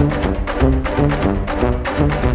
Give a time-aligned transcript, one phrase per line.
[0.00, 0.14] Thank
[2.24, 2.29] you.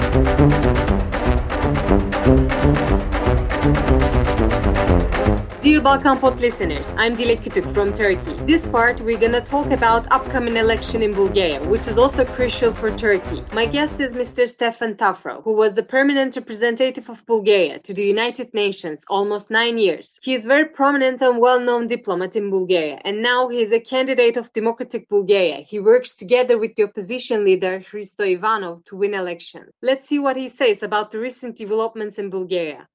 [5.76, 8.34] Dear Balkan listeners, I'm Dilek Kütük from Turkey.
[8.48, 12.92] This part, we're gonna talk about upcoming election in Bulgaria, which is also crucial for
[12.92, 13.44] Turkey.
[13.52, 14.48] My guest is Mr.
[14.48, 19.78] Stefan Tafrov, who was the permanent representative of Bulgaria to the United Nations almost nine
[19.78, 20.18] years.
[20.24, 24.38] He is very prominent and well-known diplomat in Bulgaria, and now he is a candidate
[24.38, 25.58] of Democratic Bulgaria.
[25.58, 29.64] He works together with the opposition leader Hristo Ivanov to win election.
[29.82, 32.88] Let's see what he says about the recent developments in Bulgaria.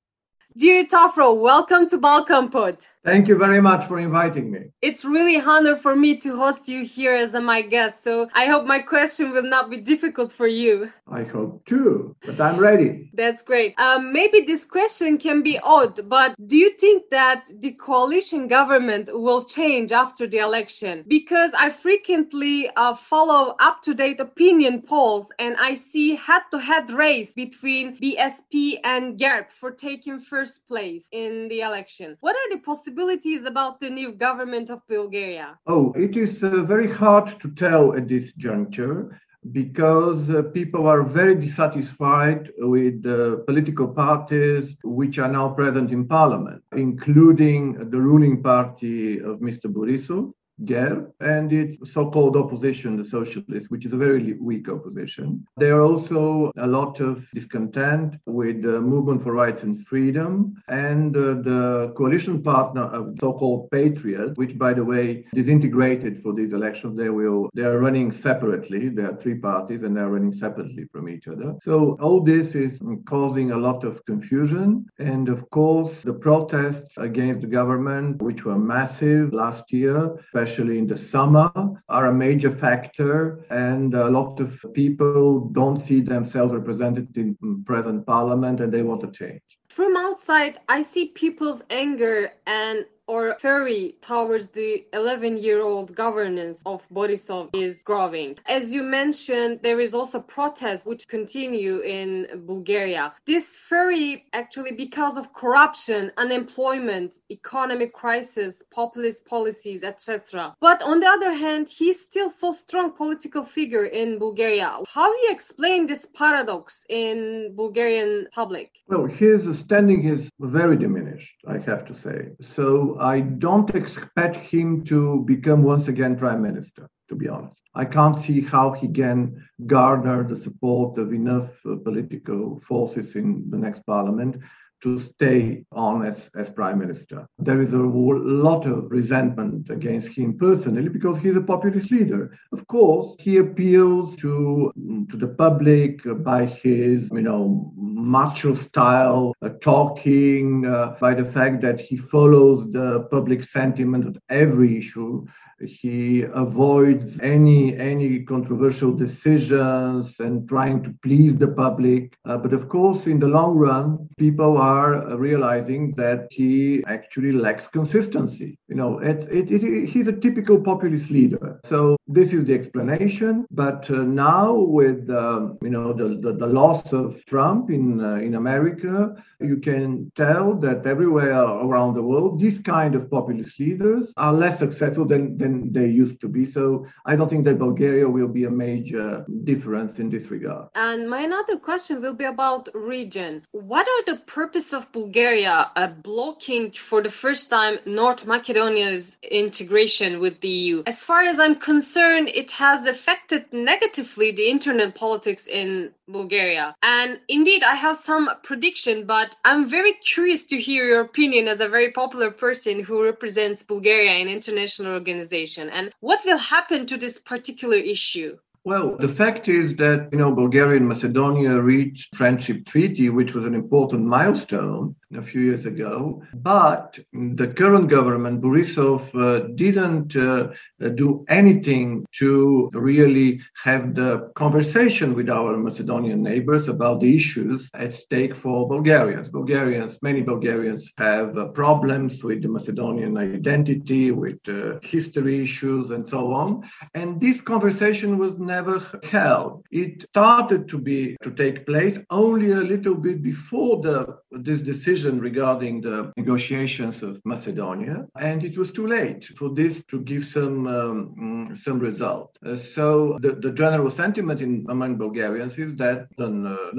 [0.56, 2.78] Dear Tafrov, welcome to Balkan Pod.
[3.02, 4.72] Thank you very much for inviting me.
[4.82, 8.44] It's really an honor for me to host you here as my guest, so I
[8.44, 10.92] hope my question will not be difficult for you.
[11.10, 13.10] I hope too, but I'm ready.
[13.14, 13.78] That's great.
[13.80, 19.08] Um, maybe this question can be odd, but do you think that the coalition government
[19.12, 21.04] will change after the election?
[21.08, 26.58] Because I frequently uh, follow up to date opinion polls and I see head to
[26.58, 32.18] head race between BSP and GERB for taking first place in the election.
[32.20, 32.89] What are the possibilities?
[32.90, 35.58] Possibilities about the new government of Bulgaria?
[35.66, 39.20] Oh, it is uh, very hard to tell at this juncture
[39.52, 46.06] because uh, people are very dissatisfied with the political parties which are now present in
[46.06, 49.66] parliament, including the ruling party of Mr.
[49.66, 50.32] Borisov,
[50.64, 55.46] GERB and its so-called opposition, the socialists, which is a very weak opposition.
[55.56, 61.16] There are also a lot of discontent with the movement for rights and freedom and
[61.16, 66.96] uh, the coalition partner of so-called Patriots, which, by the way, disintegrated for these elections.
[66.96, 68.88] They will they are running separately.
[68.88, 71.54] There are three parties and they are running separately from each other.
[71.62, 74.86] So all this is causing a lot of confusion.
[74.98, 80.78] And of course, the protests against the government, which were massive last year, especially especially
[80.78, 81.50] in the summer,
[81.88, 83.44] are a major factor.
[83.50, 89.00] And a lot of people don't see themselves represented in present parliament and they want
[89.02, 89.42] to change.
[89.68, 96.62] From outside, I see people's anger and or fury towards the 11 year old governance
[96.64, 98.38] of Borisov is growing.
[98.46, 103.12] As you mentioned, there is also protests which continue in Bulgaria.
[103.26, 110.54] This fury actually because of corruption, unemployment, economic crisis, populist policies, etc.
[110.60, 114.70] But on the other hand, he's still so strong political figure in Bulgaria.
[114.96, 118.70] How do you explain this paradox in Bulgarian public?
[118.86, 122.18] Well, his standing is very diminished, I have to say.
[122.54, 127.62] So I don't expect him to become once again prime minister, to be honest.
[127.74, 133.48] I can't see how he can garner the support of enough uh, political forces in
[133.48, 134.36] the next parliament
[134.82, 137.26] to stay on as, as prime minister.
[137.38, 142.36] There is a lot of resentment against him personally because he's a populist leader.
[142.52, 144.72] Of course, he appeals to,
[145.10, 151.60] to the public by his, you know, macho style, uh, talking, uh, by the fact
[151.62, 155.26] that he follows the public sentiment on every issue
[155.66, 162.16] he avoids any any controversial decisions and trying to please the public.
[162.24, 167.66] Uh, but of course in the long run people are realizing that he actually lacks
[167.66, 168.58] consistency.
[168.68, 171.60] You know it, it, it, he's a typical populist leader.
[171.64, 173.46] So this is the explanation.
[173.50, 178.14] But uh, now with um, you know the, the, the, loss of trump in uh,
[178.14, 184.12] in america you can tell that everywhere around the world these kind of populist leaders
[184.16, 186.46] are less successful than, than than they used to be.
[186.46, 190.68] So I don't think that Bulgaria will be a major difference in this regard.
[190.74, 193.42] And my another question will be about region.
[193.52, 200.20] What are the purpose of Bulgaria uh, blocking for the first time North Macedonia's integration
[200.20, 200.82] with the EU?
[200.86, 206.74] As far as I'm concerned, it has affected negatively the internal politics in Bulgaria.
[206.82, 211.60] And indeed, I have some prediction, but I'm very curious to hear your opinion as
[211.60, 215.39] a very popular person who represents Bulgaria in international organizations
[215.70, 218.36] and what will happen to this particular issue?
[218.64, 223.46] Well, the fact is that, you know, Bulgaria and Macedonia reached friendship treaty, which was
[223.46, 226.22] an important milestone a few years ago.
[226.34, 230.48] But the current government, Borisov, uh, didn't uh,
[230.94, 237.94] do anything to really have the conversation with our Macedonian neighbors about the issues at
[237.94, 239.28] stake for Bulgarians.
[239.28, 246.08] Bulgarians, many Bulgarians have uh, problems with the Macedonian identity, with uh, history issues, and
[246.08, 246.68] so on.
[246.94, 249.64] And this conversation was never held.
[249.70, 254.99] It started to be to take place only a little bit before the this decision
[255.00, 260.24] decision regarding the negotiations of Macedonia, and it was too late for this to give
[260.24, 262.36] some um, some result.
[262.44, 266.26] Uh, so the, the general sentiment in, among Bulgarians is that uh,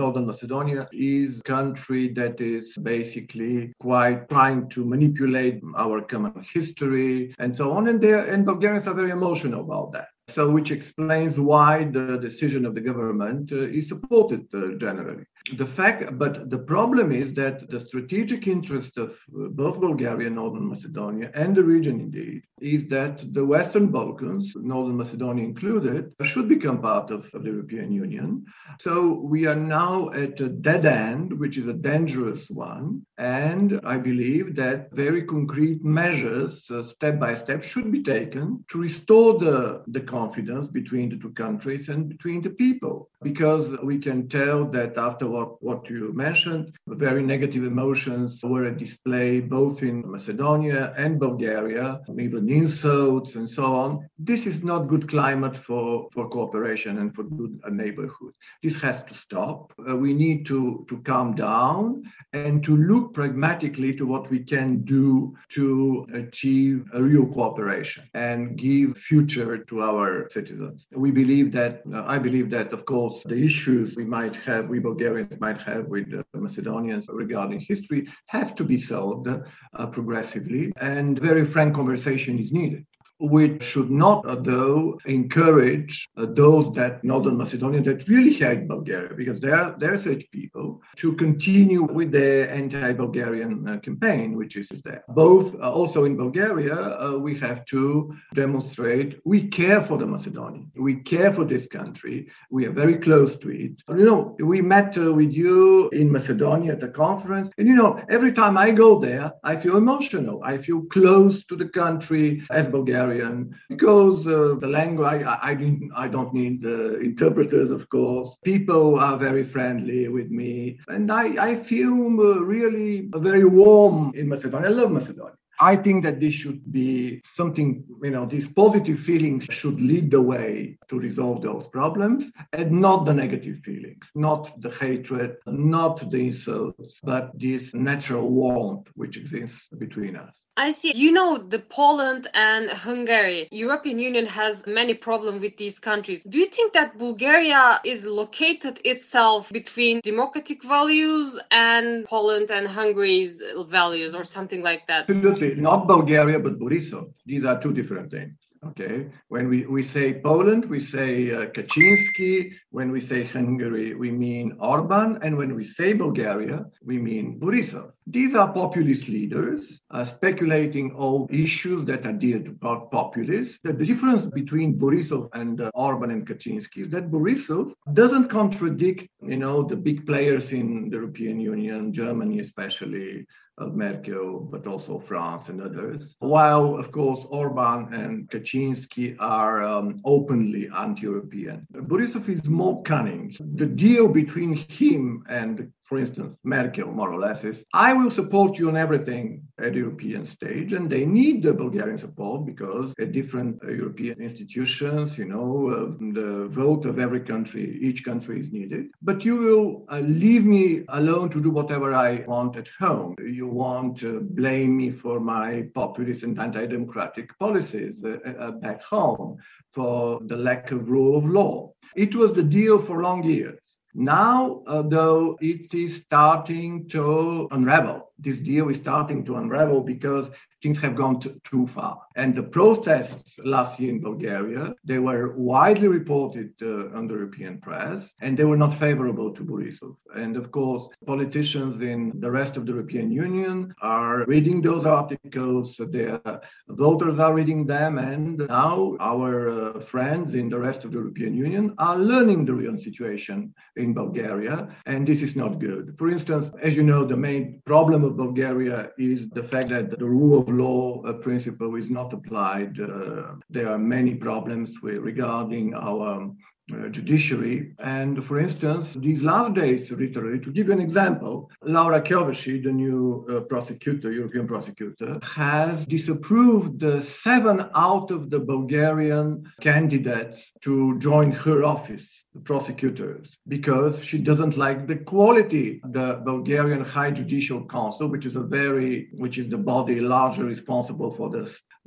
[0.02, 7.34] Northern Macedonia is a country that is basically quite trying to manipulate our common history
[7.40, 10.10] and so on, and, and Bulgarians are very emotional about that.
[10.28, 15.26] So, which explains why the decision of the government uh, is supported uh, generally.
[15.58, 20.36] The fact, but the problem is that the strategic interest of uh, both Bulgaria and
[20.36, 26.48] Northern Macedonia and the region indeed is that the Western Balkans, Northern Macedonia included, should
[26.48, 28.46] become part of, of the European Union.
[28.80, 33.04] So we are now at a dead end, which is a dangerous one.
[33.18, 38.78] And I believe that very concrete measures, uh, step by step, should be taken to
[38.80, 43.10] restore the, the confidence between the two countries and between the people.
[43.24, 46.74] Because we can tell that after what, what you mentioned.
[46.88, 53.66] Very negative emotions were at display both in Macedonia and Bulgaria, even insults and so
[53.66, 54.08] on.
[54.18, 58.34] This is not good climate for, for cooperation and for good neighborhood.
[58.64, 59.72] This has to stop.
[59.88, 62.04] Uh, we need to, to calm down
[62.34, 68.58] and to look pragmatically to what we can do to achieve a real cooperation and
[68.58, 70.88] give future to our citizens.
[70.92, 74.80] We believe that, uh, I believe that, of course, the issues we might have, we
[74.80, 81.46] Bulgarians might have with Macedonians regarding history have to be solved uh, progressively, and very
[81.46, 82.86] frank conversation is needed
[83.22, 89.14] which should not, uh, though, encourage uh, those that Northern Macedonia that really hate Bulgaria,
[89.14, 95.04] because they're, such people, to continue with their anti-Bulgarian uh, campaign, which is there.
[95.10, 100.74] Both, also in Bulgaria, uh, we have to demonstrate we care for the Macedonians.
[100.78, 102.18] We care for this country.
[102.50, 103.74] We are very close to it.
[103.90, 108.00] You know, we met uh, with you in Macedonia at a conference, and you know,
[108.10, 110.42] every time I go there, I feel emotional.
[110.44, 115.54] I feel close to the country as Bulgaria Hungarian because uh, the language I, I,
[115.54, 118.38] didn't I don't need uh, interpreters of course.
[118.44, 120.80] People are very friendly with me.
[120.88, 124.70] And I, I feel uh, really very warm in Macedonia.
[124.70, 129.46] I love Macedonia I think that this should be something, you know, these positive feelings
[129.52, 134.72] should lead the way to resolve those problems and not the negative feelings, not the
[134.72, 140.42] hatred, not the insults, but this natural warmth which exists between us.
[140.58, 140.94] I see.
[140.96, 146.24] You know, the Poland and Hungary, European Union has many problems with these countries.
[146.24, 153.44] Do you think that Bulgaria is located itself between democratic values and Poland and Hungary's
[153.68, 155.10] values or something like that?
[155.10, 157.14] Absolutely not Bulgaria, but Borisov.
[157.26, 158.36] These are two different things.
[158.64, 159.08] Okay.
[159.30, 162.54] When we, we say Poland, we say uh, Kaczynski.
[162.70, 165.18] When we say Hungary, we mean Orban.
[165.24, 167.92] And when we say Bulgaria, we mean Borisov.
[168.06, 172.54] These are populist leaders uh, speculating on issues that are dear to
[172.92, 173.58] populists.
[173.64, 179.38] The, difference between Borisov and uh, Orban and Kaczynski is that Borisov doesn't contradict, you
[179.38, 183.26] know, the big players in the European Union, Germany especially,
[183.58, 186.16] of Merkel, but also France and others.
[186.20, 191.68] While, of course, Orban and Kaczynski are um, openly anti European.
[191.74, 193.36] Borisov is more cunning.
[193.56, 198.58] The deal between him and for instance, Merkel, more or less, is I will support
[198.58, 200.72] you on everything at the European stage.
[200.72, 206.14] And they need the Bulgarian support because at different uh, European institutions, you know, uh,
[206.14, 208.86] the vote of every country, each country is needed.
[209.02, 213.18] But you will uh, leave me alone to do whatever I want at home.
[213.20, 218.82] You want to blame me for my populist and anti democratic policies uh, uh, back
[218.82, 219.40] home,
[219.74, 221.74] for the lack of rule of law.
[221.96, 223.60] It was the deal for long years.
[223.94, 228.12] Now, uh, though, it is starting to unravel.
[228.18, 230.30] This deal is starting to unravel because
[230.62, 232.02] things have gone t- too far.
[232.16, 237.60] And the protests last year in Bulgaria, they were widely reported uh, on the European
[237.60, 239.96] press, and they were not favorable to Borisov.
[240.16, 245.80] And of course, politicians in the rest of the European Union are reading those articles,
[245.90, 246.20] their
[246.68, 251.34] voters are reading them, and now our uh, friends in the rest of the European
[251.34, 255.96] Union are learning the real situation in Bulgaria, and this is not good.
[255.98, 260.06] For instance, as you know, the main problem of Bulgaria is the fact that the
[260.06, 262.80] rule of law principle is not applied.
[262.80, 266.32] Uh, there are many problems with, regarding our
[266.74, 267.74] uh, judiciary.
[267.80, 272.72] And for instance, these last days, literally, to give you an example, Laura Kövesi, the
[272.72, 281.32] new uh, prosecutor, European prosecutor, has disapproved seven out of the Bulgarian candidates to join
[281.32, 285.82] her office, the prosecutors, because she doesn't like the quality.
[285.92, 291.12] The Bulgarian High Judicial Council, which is a very, which is the body largely responsible
[291.12, 291.44] for the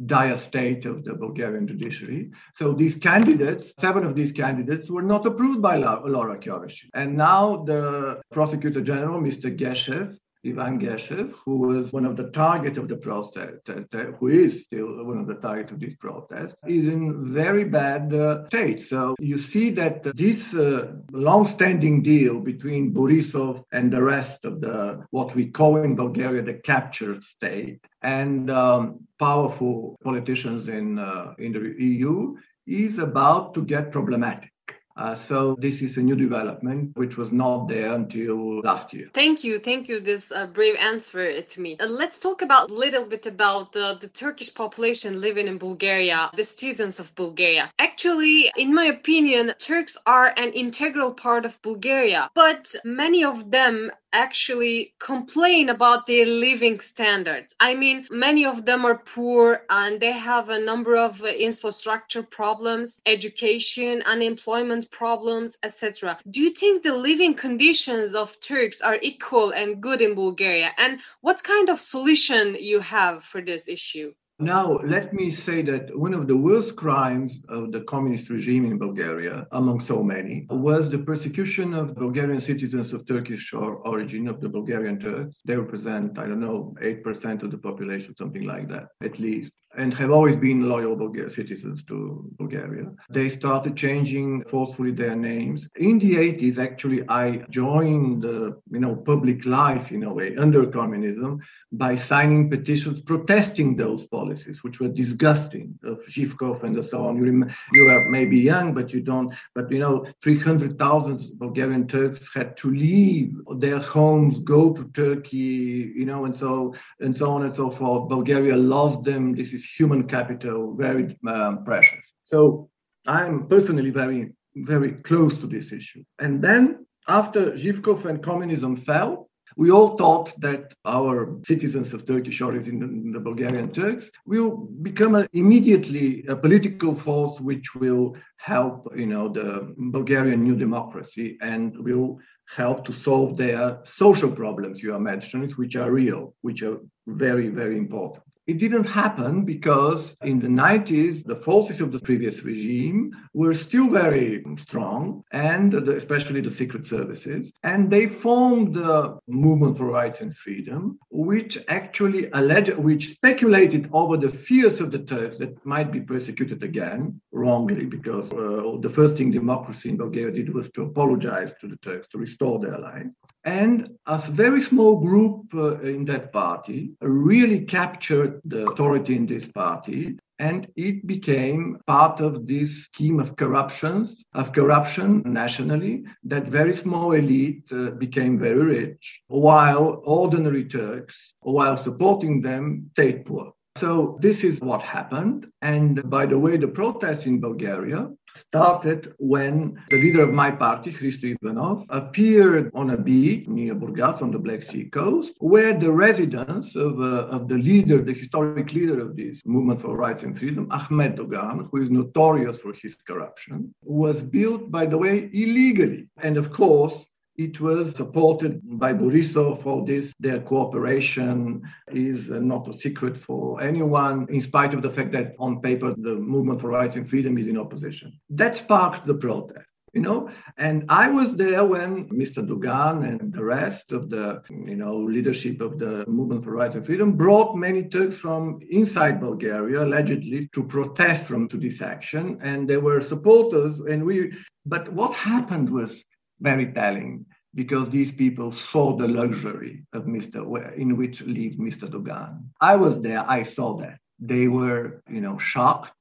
[0.06, 2.30] dire state of the Bulgarian judiciary.
[2.54, 6.88] So these candidates, seven of these candidates, were not approved by Laura Kövesi.
[6.94, 9.54] And now the prosecutor general, Mr.
[9.56, 10.16] Geshev,
[10.46, 13.70] Ivan Geshev, who was one of the target of the protest,
[14.18, 18.46] who is still one of the target of this protest, is in very bad uh,
[18.48, 18.82] state.
[18.82, 25.06] So you see that this uh, long-standing deal between Borisov and the rest of the
[25.10, 31.52] what we call in Bulgaria the captured state and um, powerful politicians in uh, in
[31.52, 34.50] the EU is about to get problematic.
[34.96, 39.08] Uh, so this is a new development which was not there until last year.
[39.12, 40.00] Thank you, thank you.
[40.00, 41.76] This uh, brave answer to me.
[41.78, 46.44] Uh, let's talk about a little bit about the Turkish population living in Bulgaria, the
[46.44, 47.70] citizens of Bulgaria.
[47.78, 53.90] Actually, in my opinion, Turks are an integral part of Bulgaria, but many of them
[54.14, 57.54] actually complain about their living standards.
[57.60, 62.22] I mean, many of them are poor and they have a number of uh, infrastructure
[62.22, 66.18] problems, education, unemployment problems, etc.
[66.30, 70.70] Do you think the living conditions of Turks are equal and good in Bulgaria?
[70.78, 74.14] And what kind of solution you have for this issue?
[74.40, 78.78] Now, let me say that one of the worst crimes of the communist regime in
[78.78, 84.48] Bulgaria, among so many, was the persecution of Bulgarian citizens of Turkish origin, of the
[84.48, 85.36] Bulgarian Turks.
[85.44, 89.92] They represent, I don't know, 8% of the population, something like that, at least and
[89.94, 92.86] have always been loyal Bulgarian citizens to Bulgaria.
[93.10, 95.68] They started changing forcefully their names.
[95.76, 100.66] In the 80s, actually, I joined the you know public life in a way under
[100.66, 101.40] communism
[101.72, 104.23] by signing petitions protesting those policies,
[104.62, 107.16] which were disgusting of Zhivkov and so on.
[107.16, 109.32] You, rem- you are maybe young, but you don't.
[109.54, 116.04] But you know, 300,000 Bulgarian Turks had to leave their homes, go to Turkey, you
[116.04, 118.08] know, and so and so on and so forth.
[118.08, 119.34] Bulgaria lost them.
[119.34, 122.12] This is human capital, very um, precious.
[122.22, 122.70] So
[123.06, 126.02] I'm personally very, very close to this issue.
[126.18, 132.40] And then after Zhivkov and communism fell, we all thought that our citizens of Turkish
[132.40, 139.06] origin, the Bulgarian Turks, will become a, immediately a political force which will help, you
[139.06, 142.18] know, the Bulgarian new democracy and will
[142.48, 147.48] help to solve their social problems you are mentioning, which are real, which are very,
[147.48, 148.24] very important.
[148.46, 153.88] It didn't happen because in the 90s, the forces of the previous regime were still
[153.88, 157.50] very strong, and especially the secret services.
[157.62, 164.18] And they formed the Movement for Rights and Freedom, which actually alleged, which speculated over
[164.18, 169.16] the fears of the Turks that might be persecuted again, wrongly, because uh, the first
[169.16, 173.06] thing democracy in Bulgaria did was to apologize to the Turks to restore their life.
[173.44, 179.46] And a very small group uh, in that party really captured the authority in this
[179.48, 180.18] party.
[180.38, 187.12] And it became part of this scheme of corruptions of corruption nationally that very small
[187.12, 194.44] elite uh, became very rich while ordinary turks while supporting them stayed poor so this
[194.44, 200.22] is what happened and by the way the protests in bulgaria started when the leader
[200.22, 204.84] of my party, Hristo Ivanov, appeared on a beach near Burgas on the Black Sea
[204.84, 209.80] coast, where the residence of, uh, of the leader, the historic leader of this movement
[209.80, 214.86] for rights and freedom, Ahmed Dogan, who is notorious for his corruption, was built, by
[214.86, 216.08] the way, illegally.
[216.22, 220.12] And of course, it was supported by Borisov for this.
[220.20, 225.34] Their cooperation is uh, not a secret for anyone, in spite of the fact that
[225.38, 228.12] on paper the movement for rights and freedom is in opposition.
[228.30, 229.70] That sparked the protest.
[229.92, 232.44] You know, and I was there when Mr.
[232.44, 236.84] Dogan and the rest of the, you know, leadership of the movement for rights and
[236.84, 242.68] freedom brought many Turks from inside Bulgaria, allegedly, to protest from to this action, and
[242.68, 243.78] they were supporters.
[243.78, 244.32] And we,
[244.66, 246.04] but what happened was
[246.50, 250.38] very telling because these people saw the luxury of Mr.
[250.76, 251.90] in which lived Mr.
[251.90, 252.50] Dogan.
[252.60, 253.98] I was there, I saw that.
[254.18, 255.92] They were, you know, shocked.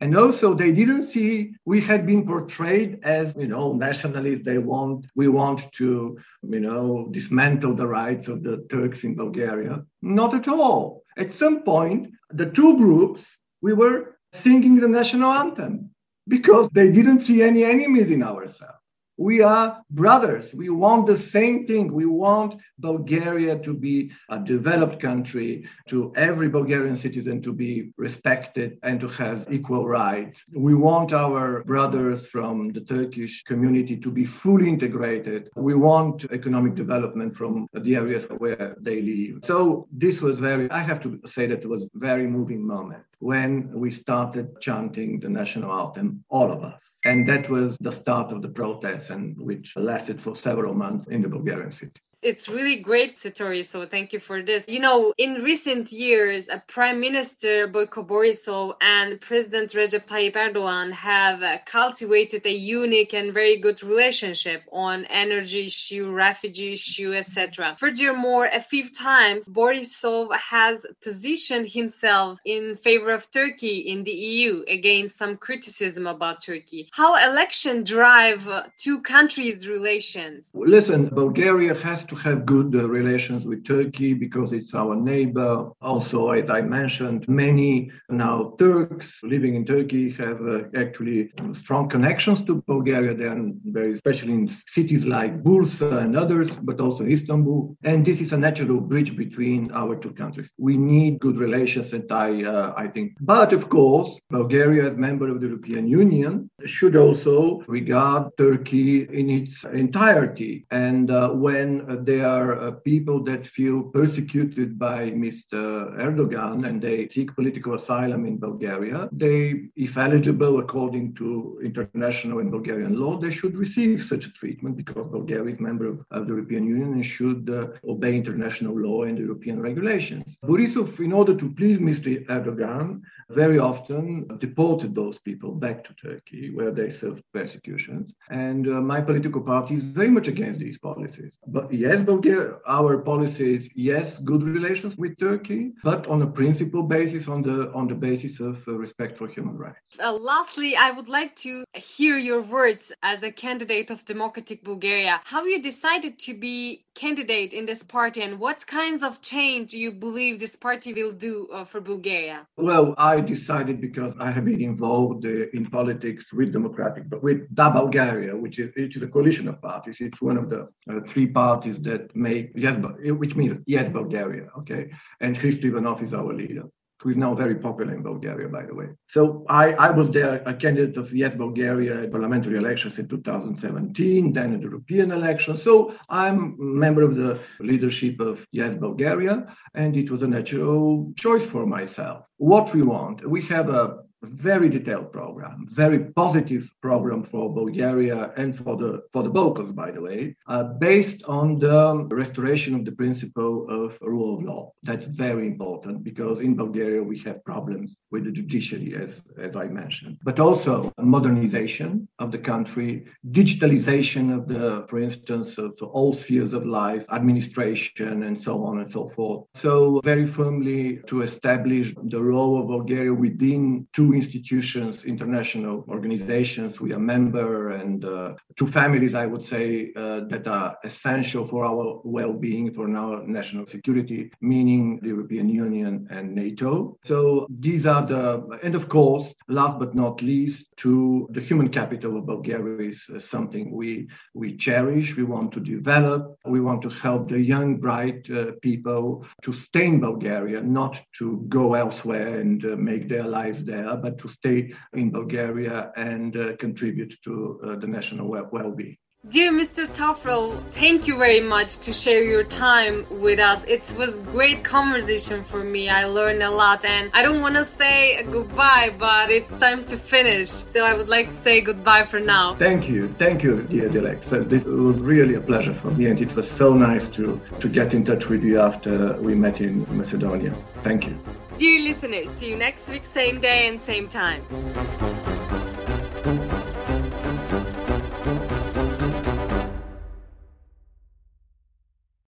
[0.00, 4.44] And also they didn't see we had been portrayed as, you know, nationalists.
[4.44, 6.18] They want, we want to,
[6.54, 9.84] you know, dismantle the rights of the Turks in Bulgaria.
[10.00, 11.02] Not at all.
[11.18, 13.22] At some point, the two groups,
[13.60, 13.98] we were
[14.32, 15.90] singing the national anthem
[16.26, 18.83] because they didn't see any enemies in ourselves.
[19.16, 20.52] We are brothers.
[20.52, 21.92] We want the same thing.
[21.92, 28.78] We want Bulgaria to be a developed country, to every Bulgarian citizen to be respected
[28.82, 30.44] and to have equal rights.
[30.52, 35.48] We want our brothers from the Turkish community to be fully integrated.
[35.54, 39.44] We want economic development from the areas where they live.
[39.44, 43.04] So this was very, I have to say that it was a very moving moment
[43.20, 46.82] when we started chanting the national anthem, all of us.
[47.06, 51.22] And that was the start of the protests, and which lasted for several months in
[51.22, 53.64] the Bulgarian city it's really great, Satori.
[53.64, 54.64] So thank you for this.
[54.66, 61.64] You know, in recent years, Prime Minister Boyko Borisov and President Recep Tayyip Erdogan have
[61.66, 67.76] cultivated a unique and very good relationship on energy issue, refugee issue, etc.
[67.78, 74.64] Furthermore, a few times Borisov has positioned himself in favor of Turkey in the EU
[74.66, 76.88] against some criticism about Turkey.
[76.92, 80.50] How election drive two countries' relations?
[80.54, 85.70] Listen, Bulgaria has to to have good uh, relations with Turkey because it's our neighbor.
[85.80, 92.44] Also, as I mentioned, many now Turks living in Turkey have uh, actually strong connections
[92.44, 93.12] to Bulgaria.
[93.14, 97.76] Are very, especially in cities like Bursa and others, but also Istanbul.
[97.84, 100.48] And this is a natural bridge between our two countries.
[100.58, 103.12] We need good relations, and I, uh, I think.
[103.20, 109.30] But of course, Bulgaria, as member of the European Union, should also regard Turkey in
[109.30, 110.66] its entirety.
[110.70, 115.60] And uh, when there are uh, people that feel persecuted by Mr.
[116.06, 119.08] Erdogan and they seek political asylum in Bulgaria.
[119.12, 124.76] They, if eligible according to international and Bulgarian law, they should receive such a treatment
[124.76, 128.74] because Bulgaria is a member of, of the European Union and should uh, obey international
[128.78, 130.36] law and European regulations.
[130.44, 132.24] Borisov, in order to please Mr.
[132.26, 138.12] Erdogan, very often deported those people back to Turkey where they suffered persecutions.
[138.30, 141.32] And uh, my political party is very much against these policies.
[141.46, 146.82] But yes, Bulgaria, our policy is yes, good relations with Turkey, but on a principle
[146.82, 149.78] basis, on the on the basis of uh, respect for human rights.
[149.98, 155.20] Uh, lastly, I would like to hear your words as a candidate of Democratic Bulgaria.
[155.24, 159.78] How you decided to be candidate in this party, and what kinds of change do
[159.78, 162.46] you believe this party will do uh, for Bulgaria?
[162.56, 167.52] Well, I decided because I have been involved uh, in politics with Democratic, but with
[167.54, 169.96] Da Bulgaria, which is, which is a coalition of parties.
[170.00, 172.76] It's one of the uh, three parties that make yes,
[173.22, 174.46] which means yes, Bulgaria.
[174.60, 176.64] Okay, and Hristo Ivanov is our leader
[177.04, 178.88] who is now very popular in Bulgaria, by the way.
[179.08, 184.32] So I, I was there, a candidate of Yes Bulgaria in parliamentary elections in 2017,
[184.32, 185.62] then in the European elections.
[185.62, 191.44] So I'm member of the leadership of Yes Bulgaria, and it was a natural choice
[191.44, 192.24] for myself.
[192.38, 198.56] What we want, we have a very detailed program, very positive program for Bulgaria and
[198.56, 202.92] for the for the Balkans, by the way, uh, based on the restoration of the
[202.92, 204.72] principle of rule of law.
[204.82, 209.66] That's very important because in Bulgaria we have problems with the judiciary, as as I
[209.66, 216.52] mentioned, but also modernization of the country, digitalization of the, for instance, of all spheres
[216.54, 219.46] of life, administration, and so on and so forth.
[219.54, 226.92] So very firmly to establish the role of Bulgaria within two institutions, international organizations we
[226.92, 232.00] are member, and uh, two families, I would say, uh, that are essential for our
[232.04, 236.98] well-being, for our national security, meaning the European Union and NATO.
[237.04, 242.16] So these are the, and of course, last but not least, to the human capital
[242.16, 245.16] of Bulgaria is uh, something we we cherish.
[245.16, 246.38] We want to develop.
[246.44, 251.44] We want to help the young, bright uh, people to stay in Bulgaria, not to
[251.48, 254.58] go elsewhere and uh, make their lives there but to stay
[254.92, 258.98] in Bulgaria and uh, contribute to uh, the national well-being.
[259.36, 259.82] Dear Mr.
[259.98, 260.46] Tafrov,
[260.82, 263.64] thank you very much to share your time with us.
[263.76, 265.82] It was great conversation for me.
[265.88, 269.96] I learned a lot and I don't want to say goodbye, but it's time to
[269.96, 270.48] finish.
[270.72, 272.46] So I would like to say goodbye for now.
[272.68, 273.02] Thank you.
[273.24, 274.22] Thank you, dear Dilek.
[274.30, 277.66] So this was really a pleasure for me and it was so nice to, to
[277.78, 278.92] get in touch with you after
[279.26, 280.52] we met in Macedonia.
[280.88, 281.16] Thank you.
[281.56, 284.42] Dear listeners, see you next week, same day and same time.